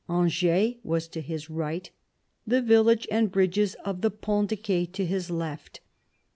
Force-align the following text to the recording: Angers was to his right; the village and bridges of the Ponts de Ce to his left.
Angers 0.09 0.77
was 0.83 1.07
to 1.09 1.21
his 1.21 1.47
right; 1.51 1.91
the 2.47 2.63
village 2.63 3.07
and 3.11 3.31
bridges 3.31 3.75
of 3.85 4.01
the 4.01 4.09
Ponts 4.09 4.49
de 4.49 4.55
Ce 4.55 4.87
to 4.93 5.05
his 5.05 5.29
left. 5.29 5.79